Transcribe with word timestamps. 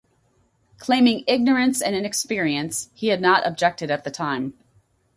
Claiming 0.79 1.23
ignorance 1.27 1.79
and 1.79 1.95
inexperience, 1.95 2.89
he 2.95 3.09
had 3.09 3.21
not 3.21 3.45
objected 3.45 3.91
at 3.91 4.03
the 4.03 4.09
time. 4.09 4.55